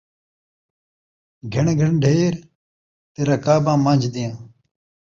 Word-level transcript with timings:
گھݨ 1.53 1.65
گھݨ 1.79 1.91
ڈھیر 2.01 2.33
تے 3.13 3.21
رکاباں 3.29 3.77
من٘ڄ 3.83 4.01
دیاں 4.13 4.35